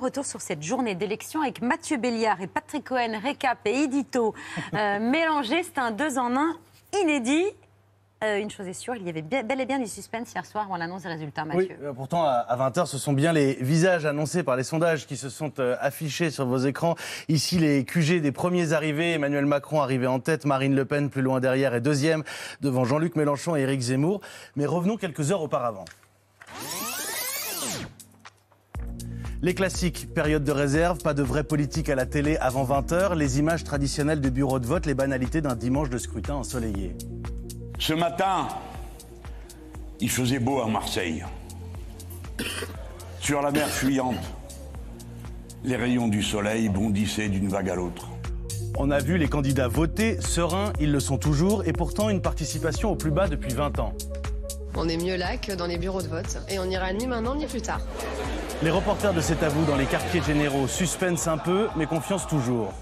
[0.00, 4.34] Retour sur cette journée d'élection avec Mathieu Béliard et Patrick Cohen, Récap et Edito
[4.74, 5.62] euh, mélangés.
[5.62, 6.56] C'est un deux en un
[7.02, 7.44] inédit.
[8.24, 10.64] Euh, une chose est sûre, il y avait bel et bien du suspense hier soir
[10.64, 11.76] avant l'annonce des résultats, Oui, Mathieu.
[11.82, 15.28] euh, pourtant à 20h, ce sont bien les visages annoncés par les sondages qui se
[15.30, 16.96] sont euh, affichés sur vos écrans.
[17.28, 19.12] Ici, les QG des premiers arrivés.
[19.12, 22.22] Emmanuel Macron arrivé en tête, Marine Le Pen plus loin derrière et deuxième
[22.60, 24.20] devant Jean-Luc Mélenchon et Éric Zemmour.
[24.56, 25.84] Mais revenons quelques heures auparavant.
[29.42, 33.38] Les classiques, période de réserve, pas de vraie politique à la télé avant 20h, les
[33.38, 36.94] images traditionnelles de bureau de vote, les banalités d'un dimanche de scrutin ensoleillé.
[37.78, 38.48] Ce matin,
[39.98, 41.24] il faisait beau à Marseille.
[43.18, 44.16] Sur la mer fuyante,
[45.64, 48.08] les rayons du soleil bondissaient d'une vague à l'autre.
[48.76, 52.90] On a vu les candidats voter, sereins, ils le sont toujours, et pourtant une participation
[52.90, 53.94] au plus bas depuis 20 ans.
[54.74, 57.34] On est mieux là que dans les bureaux de vote et on ira ni maintenant
[57.34, 57.80] ni plus tard.
[58.62, 62.26] Les reporters de C'est à vous dans les quartiers généraux suspense un peu, mais confiance
[62.26, 62.74] toujours.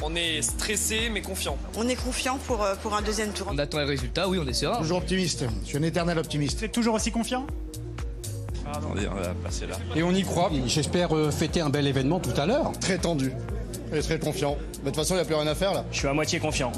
[0.00, 1.56] On est stressé mais confiant.
[1.76, 3.48] On est confiant pour, euh, pour un deuxième tour.
[3.50, 4.78] On attend les résultats, oui, on est serein.
[4.78, 5.44] Toujours optimiste.
[5.62, 6.62] Je suis un éternel optimiste.
[6.62, 7.46] êtes toujours aussi confiant?
[8.72, 9.74] Attendez, on va passer là.
[9.96, 10.52] Et on y croit.
[10.66, 12.70] J'espère euh, fêter un bel événement tout à l'heure.
[12.80, 13.32] Très tendu.
[13.92, 14.56] Et très confiant.
[14.82, 15.84] De toute façon, il n'y a plus rien à faire là.
[15.90, 16.70] Je suis à moitié confiant.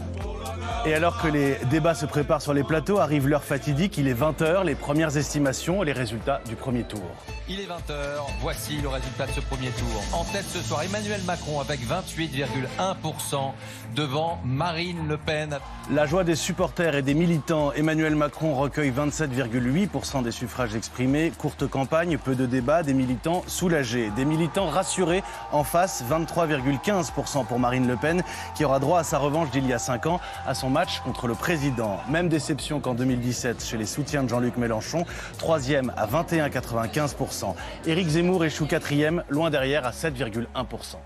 [0.87, 4.15] Et alors que les débats se préparent sur les plateaux, arrive l'heure fatidique, il est
[4.15, 7.03] 20h, les premières estimations et les résultats du premier tour.
[7.51, 10.03] Il est 20h, voici le résultat de ce premier tour.
[10.15, 13.53] En tête ce soir, Emmanuel Macron avec 28,1%
[13.95, 15.59] devant Marine Le Pen.
[15.91, 21.33] La joie des supporters et des militants, Emmanuel Macron recueille 27,8% des suffrages exprimés.
[21.37, 24.11] Courte campagne, peu de débats, des militants soulagés.
[24.17, 25.23] Des militants rassurés
[25.53, 28.23] en face, 23,15% pour Marine Le Pen,
[28.55, 31.27] qui aura droit à sa revanche d'il y a 5 ans, à son match contre
[31.27, 31.99] le président.
[32.09, 35.05] Même déception qu'en 2017 chez les soutiens de Jean-Luc Mélenchon,
[35.39, 37.55] troisième à 21,95%.
[37.87, 40.97] Éric Zemmour échoue quatrième, loin derrière à 7,1%.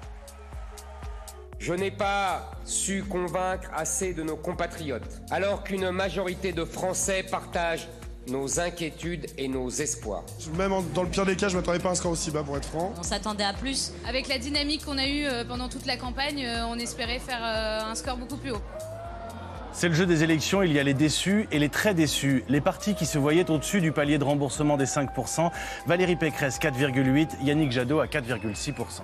[1.58, 7.88] Je n'ai pas su convaincre assez de nos compatriotes, alors qu'une majorité de Français partagent
[8.28, 10.24] nos inquiétudes et nos espoirs.
[10.56, 12.42] Même en- dans le pire des cas, je m'attendais pas à un score aussi bas
[12.42, 12.92] pour être franc.
[12.98, 13.92] On s'attendait à plus.
[14.08, 17.40] Avec la dynamique qu'on a eue euh, pendant toute la campagne, euh, on espérait faire
[17.42, 18.62] euh, un score beaucoup plus haut.
[19.76, 22.44] C'est le jeu des élections, il y a les déçus et les très déçus.
[22.48, 25.50] Les partis qui se voyaient au-dessus du palier de remboursement des 5%,
[25.88, 29.02] Valérie Pécresse 4,8%, Yannick Jadot à 4,6%.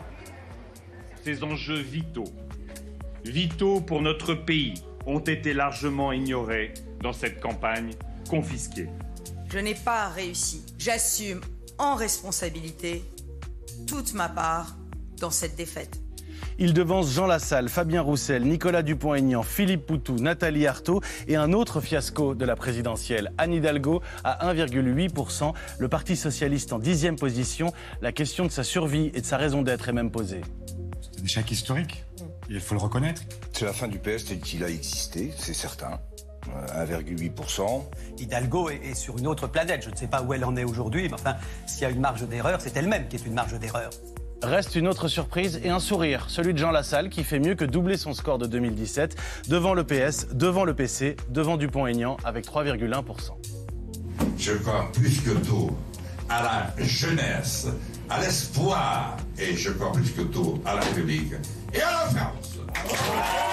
[1.25, 2.33] Ces enjeux vitaux,
[3.25, 4.75] vitaux pour notre pays,
[5.07, 7.91] ont été largement ignorés dans cette campagne
[8.29, 8.89] confisquée.
[9.53, 10.65] Je n'ai pas réussi.
[10.79, 11.41] J'assume
[11.79, 13.03] en responsabilité
[13.89, 14.77] toute ma part
[15.19, 16.00] dans cette défaite.
[16.62, 21.81] Il devance Jean Lassalle, Fabien Roussel, Nicolas Dupont-Aignan, Philippe Poutou, Nathalie Arthaud et un autre
[21.81, 27.72] fiasco de la présidentielle, Anne Hidalgo à 1,8%, le Parti socialiste en dixième position.
[28.03, 30.43] La question de sa survie et de sa raison d'être est même posée.
[31.00, 32.04] C'est un échec historique.
[32.50, 33.22] Il faut le reconnaître.
[33.54, 35.98] C'est la fin du PS tel qu'il a existé, c'est certain.
[36.75, 37.84] Euh, 1,8%.
[38.19, 39.82] Hidalgo est, est sur une autre planète.
[39.82, 42.00] Je ne sais pas où elle en est aujourd'hui, mais enfin, s'il y a une
[42.00, 43.88] marge d'erreur, c'est elle-même qui est une marge d'erreur.
[44.43, 47.65] Reste une autre surprise et un sourire, celui de Jean Lassalle qui fait mieux que
[47.65, 49.17] doubler son score de 2017
[49.49, 53.33] devant le PS, devant le PC, devant Dupont-Aignan avec 3,1%.
[54.39, 55.77] Je crois plus que tout
[56.31, 57.69] à la jeunesse,
[58.09, 61.33] à l'espoir, et je crois plus que tout à la République
[61.75, 63.50] et à la France.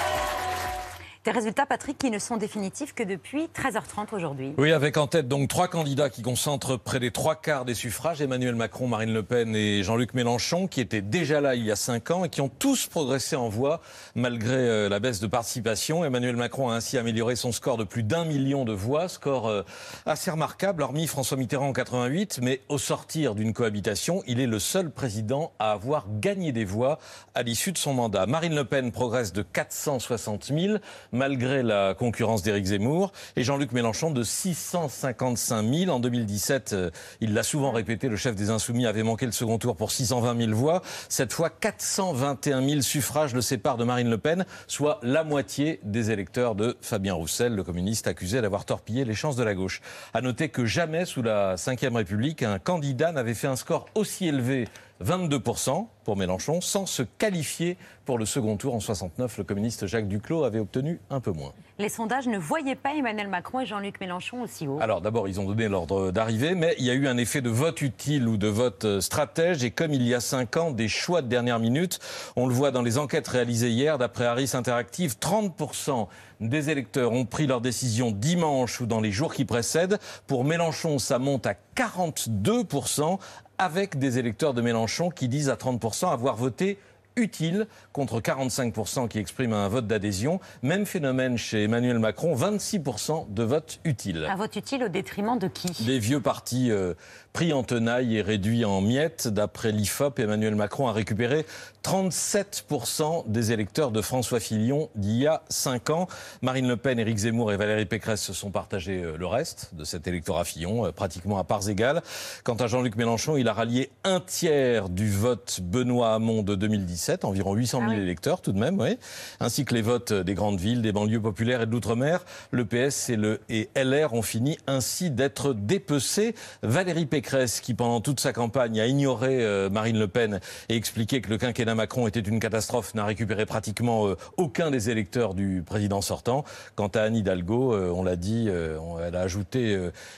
[1.28, 4.54] Des résultats, Patrick, qui ne sont définitifs que depuis 13h30 aujourd'hui.
[4.58, 8.22] Oui, avec en tête donc trois candidats qui concentrent près des trois quarts des suffrages,
[8.22, 11.76] Emmanuel Macron, Marine Le Pen et Jean-Luc Mélenchon, qui étaient déjà là il y a
[11.76, 13.82] cinq ans et qui ont tous progressé en voix
[14.16, 16.06] malgré euh, la baisse de participation.
[16.06, 19.64] Emmanuel Macron a ainsi amélioré son score de plus d'un million de voix, score euh,
[20.06, 24.60] assez remarquable, hormis François Mitterrand en 88, mais au sortir d'une cohabitation, il est le
[24.60, 27.00] seul président à avoir gagné des voix
[27.36, 28.28] à l'issue de son mandat.
[28.28, 30.78] Marine Le Pen progresse de 460 000
[31.18, 36.74] malgré la concurrence d'Éric Zemmour et Jean-Luc Mélenchon de 655 000 en 2017.
[36.74, 39.92] euh, Il l'a souvent répété, le chef des Insoumis avait manqué le second tour pour
[39.92, 40.82] 620 000 voix.
[41.10, 46.12] Cette fois, 421 000 suffrages le séparent de Marine Le Pen, soit la moitié des
[46.12, 49.82] électeurs de Fabien Roussel, le communiste accusé d'avoir torpillé les chances de la gauche.
[50.14, 54.28] À noter que jamais sous la Ve République, un candidat n'avait fait un score aussi
[54.28, 54.68] élevé
[55.04, 59.40] 22% pour Mélenchon, sans se qualifier pour le second tour en 69.
[59.40, 61.52] Le communiste Jacques Duclos avait obtenu un peu moins.
[61.80, 64.80] Les sondages ne voyaient pas Emmanuel Macron et Jean-Luc Mélenchon aussi haut.
[64.82, 67.50] Alors d'abord, ils ont donné l'ordre d'arrivée, mais il y a eu un effet de
[67.50, 69.64] vote utile ou de vote euh, stratège.
[69.66, 72.00] Et comme il y a cinq ans, des choix de dernière minute,
[72.38, 76.08] on le voit dans les enquêtes réalisées hier, d'après Harris Interactive, 30%
[76.40, 80.00] des électeurs ont pris leur décision dimanche ou dans les jours qui précèdent.
[80.28, 83.18] Pour Mélenchon, ça monte à 42%.
[83.58, 86.78] Avec des électeurs de Mélenchon qui disent à 30% avoir voté
[87.18, 90.40] utile contre 45% qui expriment un vote d'adhésion.
[90.62, 94.28] Même phénomène chez Emmanuel Macron, 26% de vote utile.
[94.30, 95.84] Un vote utile au détriment de qui?
[95.84, 96.94] Les vieux partis euh,
[97.38, 99.28] pris en tenaille et réduits en miettes.
[99.28, 101.46] D'après l'IFOP, Emmanuel Macron a récupéré
[101.84, 106.08] 37% des électeurs de François Fillon d'il y a 5 ans.
[106.42, 109.84] Marine Le Pen, Éric Zemmour et Valérie Pécresse se sont partagés euh, le reste de
[109.84, 112.02] cet électorat Fillon, euh, pratiquement à parts égales.
[112.44, 117.24] Quant à Jean-Luc Mélenchon, il a rallié un tiers du vote Benoît Hamon de 2017,
[117.24, 118.98] environ 800 000 électeurs tout de même, oui.
[119.40, 122.26] ainsi que les votes des grandes villes, des banlieues populaires et de l'outre-mer.
[122.50, 126.34] Le PS et, le, et LR ont fini ainsi d'être dépecés.
[126.64, 127.27] Valérie Pécresse,
[127.62, 130.40] qui pendant toute sa campagne a ignoré euh, Marine Le Pen
[130.70, 134.90] et expliqué que le quinquennat Macron était une catastrophe, n'a récupéré pratiquement euh, aucun des
[134.90, 136.46] électeurs du président sortant.
[136.76, 139.78] Quant à Anne Hidalgo, euh, on l'a dit, elle a ajouté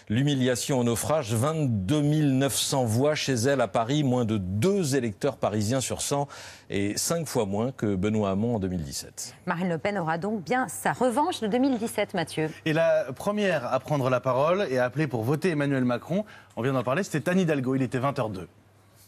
[0.10, 1.34] l'humiliation au naufrage.
[1.34, 6.28] 22 900 voix chez elle à Paris, moins de deux électeurs parisiens sur 100
[6.70, 9.36] et cinq fois moins que Benoît Hamon en 2017.
[9.48, 12.50] Marine Le Pen aura donc bien sa revanche de 2017, Mathieu.
[12.66, 16.26] Et la première à prendre la parole et à appeler pour voter Emmanuel Macron,
[16.60, 18.46] on vient d'en parler, c'était Anne Hidalgo, il était 20h02.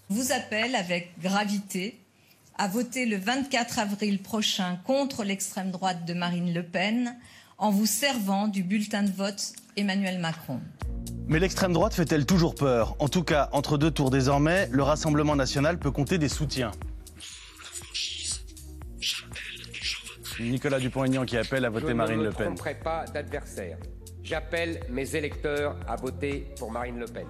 [0.07, 1.99] vous appelle avec gravité
[2.57, 7.13] à voter le 24 avril prochain contre l'extrême droite de Marine Le Pen
[7.57, 10.61] en vous servant du bulletin de vote Emmanuel Macron.
[11.27, 12.95] Mais l'extrême droite fait-elle toujours peur?
[12.99, 16.71] En tout cas, entre deux tours désormais, le Rassemblement national peut compter des soutiens.
[20.39, 22.55] Nicolas Dupont-Aignan qui appelle à voter Je Marine ne Le Pen.
[22.81, 23.77] pas d'adversaire.
[24.23, 27.25] J'appelle mes électeurs à voter pour Marine Le Pen.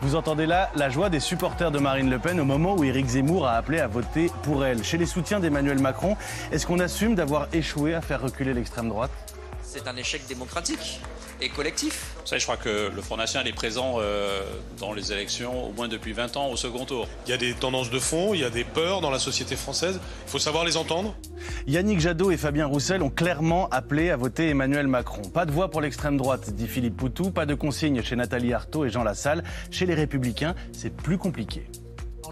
[0.00, 3.06] Vous entendez là la joie des supporters de Marine Le Pen au moment où Éric
[3.06, 4.82] Zemmour a appelé à voter pour elle.
[4.82, 6.16] Chez les soutiens d'Emmanuel Macron,
[6.50, 9.12] est-ce qu'on assume d'avoir échoué à faire reculer l'extrême droite?
[9.62, 11.00] C'est un échec démocratique
[11.42, 12.14] et collectif.
[12.20, 14.42] Vous savez, je crois que le Front National est présent euh,
[14.78, 17.08] dans les élections au moins depuis 20 ans au second tour.
[17.26, 19.56] Il y a des tendances de fond, il y a des peurs dans la société
[19.56, 19.98] française.
[20.26, 21.14] Il faut savoir les entendre.
[21.66, 25.22] Yannick Jadot et Fabien Roussel ont clairement appelé à voter Emmanuel Macron.
[25.22, 28.84] Pas de voix pour l'extrême droite, dit Philippe Poutou, pas de consigne chez Nathalie Arthaud
[28.84, 29.42] et Jean Lassalle.
[29.70, 31.66] Chez les Républicains, c'est plus compliqué.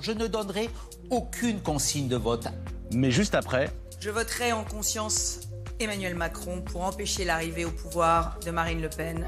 [0.00, 0.70] Je ne donnerai
[1.10, 2.46] aucune consigne de vote.
[2.92, 3.70] Mais juste après,
[4.00, 5.49] Je voterai en conscience
[5.80, 9.26] Emmanuel Macron pour empêcher l'arrivée au pouvoir de Marine Le Pen.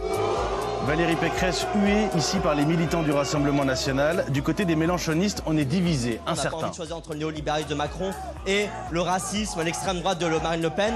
[0.87, 4.27] Valérie Pécresse huée ici par les militants du Rassemblement national.
[4.31, 6.69] Du côté des mélanchonistes, on est divisé, On n'a pas envie incertain.
[6.69, 8.11] de choisir entre le néolibéralisme de Macron
[8.47, 10.95] et le racisme, l'extrême droite de Marine Le Pen.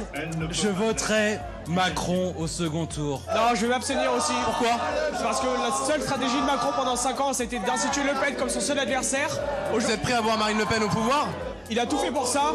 [0.50, 1.38] Je voterai
[1.68, 3.22] Macron au second tour.
[3.34, 4.32] Non, je vais m'abstenir aussi.
[4.44, 4.76] Pourquoi?
[5.22, 8.50] Parce que la seule stratégie de Macron pendant 5 ans, c'était d'instituer Le Pen comme
[8.50, 9.28] son seul adversaire.
[9.72, 11.28] Vous êtes prêt à voir Marine Le Pen au pouvoir?
[11.70, 12.52] Il a tout fait pour ça.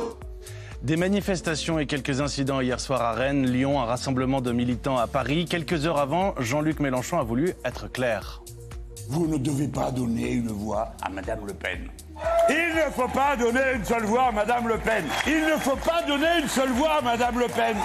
[0.83, 5.05] Des manifestations et quelques incidents hier soir à Rennes, Lyon, un rassemblement de militants à
[5.05, 5.45] Paris.
[5.45, 8.41] Quelques heures avant, Jean-Luc Mélenchon a voulu être clair.
[9.07, 11.87] Vous ne devez pas donner une voix à Madame Le Pen.
[12.49, 15.05] Il ne faut pas donner une seule voix à Madame Le Pen.
[15.27, 17.77] Il ne faut pas donner une seule voix à Madame Le Pen.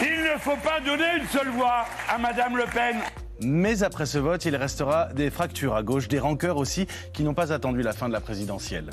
[0.00, 2.96] Il ne faut pas donner une seule voix à Madame Le Pen.
[3.40, 7.34] Mais après ce vote, il restera des fractures à gauche, des rancœurs aussi, qui n'ont
[7.34, 8.90] pas attendu la fin de la présidentielle.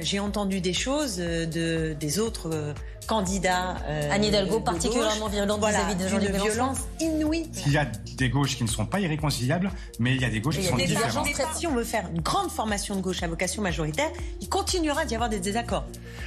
[0.00, 2.74] J'ai entendu des choses euh, de, des autres
[3.06, 3.76] candidats.
[3.86, 5.30] euh, Anne Hidalgo, de particulièrement gauche.
[5.32, 6.50] violente Voilà, vis-à-vis de Jean-Luc Mélenchon.
[6.52, 7.50] violence inouïe.
[7.66, 7.86] Il y a
[8.16, 10.66] des gauches qui ne sont pas irréconciliables, mais il y a des gauches qui y
[10.66, 11.26] sont des différentes.
[11.54, 15.14] Si on veut faire une grande formation de gauche à vocation majoritaire, il continuera d'y
[15.14, 15.84] avoir des désaccords.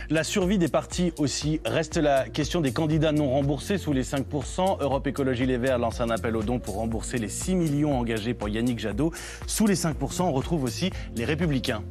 [0.10, 4.78] La survie des partis aussi reste la question des candidats non remboursés sous les 5%.
[4.82, 8.34] Europe Écologie Les Verts lance un appel aux dons pour rembourser les 6 millions engagés
[8.34, 9.12] pour Yannick Jadot.
[9.48, 11.84] Sous les 5%, on retrouve aussi les Républicains.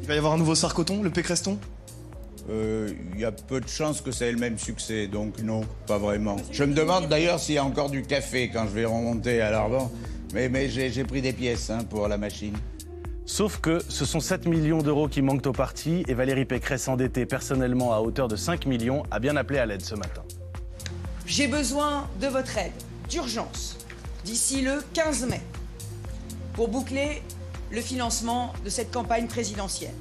[0.00, 1.58] Il va y avoir un nouveau Sarcoton, le Pécreston
[2.50, 5.62] Euh, Il y a peu de chances que ça ait le même succès, donc non,
[5.86, 6.36] pas vraiment.
[6.50, 9.50] Je me demande d'ailleurs s'il y a encore du café quand je vais remonter à
[9.50, 9.90] l'Arban.
[10.34, 12.56] Mais, j'ai pris des pièces hein, pour la machine.
[13.24, 17.26] Sauf que ce sont 7 millions d'euros qui manquent au parti et Valérie Pécresse, endettée
[17.26, 20.22] personnellement à hauteur de 5 millions, a bien appelé à l'aide ce matin.
[21.26, 22.72] J'ai besoin de votre aide
[23.08, 23.78] d'urgence
[24.24, 25.40] d'ici le 15 mai
[26.54, 27.22] pour boucler
[27.70, 29.94] le financement de cette campagne présidentielle.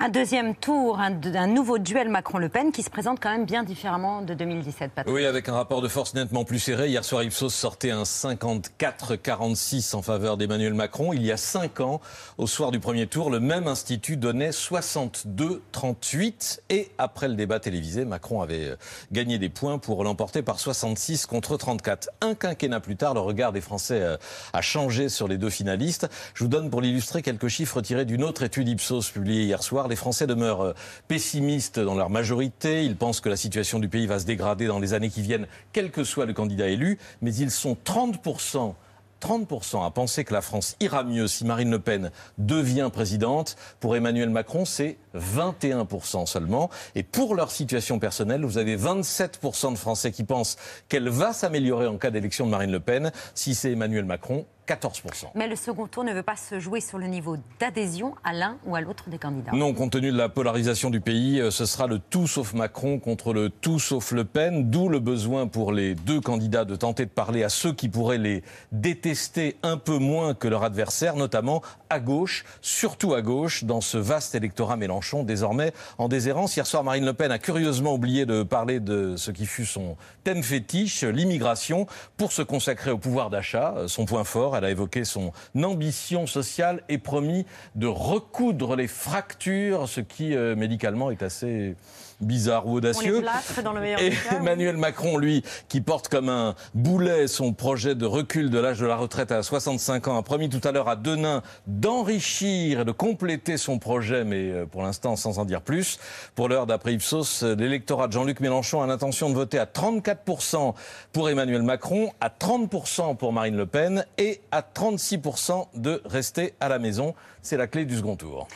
[0.00, 1.10] Un deuxième tour, un,
[1.48, 5.12] nouveau duel Macron-Le Pen qui se présente quand même bien différemment de 2017, Patrick.
[5.12, 6.88] Oui, avec un rapport de force nettement plus serré.
[6.88, 11.12] Hier soir, Ipsos sortait un 54-46 en faveur d'Emmanuel Macron.
[11.12, 12.00] Il y a cinq ans,
[12.36, 16.60] au soir du premier tour, le même institut donnait 62-38.
[16.70, 18.76] Et après le débat télévisé, Macron avait euh,
[19.10, 22.08] gagné des points pour l'emporter par 66 contre 34.
[22.20, 24.16] Un quinquennat plus tard, le regard des Français euh,
[24.52, 26.08] a changé sur les deux finalistes.
[26.34, 29.87] Je vous donne pour l'illustrer quelques chiffres tirés d'une autre étude Ipsos publiée hier soir.
[29.88, 30.74] Les Français demeurent euh,
[31.08, 32.84] pessimistes dans leur majorité.
[32.84, 35.46] Ils pensent que la situation du pays va se dégrader dans les années qui viennent,
[35.72, 36.98] quel que soit le candidat élu.
[37.22, 38.74] Mais ils sont 30%
[39.20, 43.56] 30% à penser que la France ira mieux si Marine Le Pen devient présidente.
[43.80, 46.70] Pour Emmanuel Macron, c'est 21% seulement.
[46.94, 50.56] Et pour leur situation personnelle, vous avez 27% de Français qui pensent
[50.88, 53.12] qu'elle va s'améliorer en cas d'élection de Marine Le Pen.
[53.34, 55.26] Si c'est Emmanuel Macron, 14%.
[55.34, 58.58] Mais le second tour ne veut pas se jouer sur le niveau d'adhésion à l'un
[58.66, 59.52] ou à l'autre des candidats.
[59.52, 62.98] Non, compte tenu de la polarisation du pays, euh, ce sera le tout sauf Macron
[62.98, 67.06] contre le tout sauf Le Pen, d'où le besoin pour les deux candidats de tenter
[67.06, 71.62] de parler à ceux qui pourraient les détester un peu moins que leur adversaire, notamment
[71.88, 76.56] à gauche, surtout à gauche, dans ce vaste électorat Mélenchon, désormais en déshérence.
[76.56, 79.96] Hier soir, Marine Le Pen a curieusement oublié de parler de ce qui fut son
[80.24, 84.57] thème fétiche, l'immigration, pour se consacrer au pouvoir d'achat, euh, son point fort.
[84.58, 90.56] Elle a évoqué son ambition sociale et promis de recoudre les fractures, ce qui euh,
[90.56, 91.76] médicalement est assez
[92.20, 93.24] bizarre ou audacieux.
[93.62, 94.16] dans le meilleur Et oui.
[94.36, 98.86] Emmanuel Macron, lui, qui porte comme un boulet son projet de recul de l'âge de
[98.86, 102.92] la retraite à 65 ans, a promis tout à l'heure à Denain d'enrichir et de
[102.92, 105.98] compléter son projet, mais euh, pour l'instant sans en dire plus.
[106.34, 110.74] Pour l'heure, d'après Ipsos, euh, l'électorat de Jean-Luc Mélenchon a l'intention de voter à 34%
[111.12, 116.68] pour Emmanuel Macron, à 30% pour Marine Le Pen et à 36% de rester à
[116.68, 117.14] la maison.
[117.42, 118.48] C'est la clé du second tour.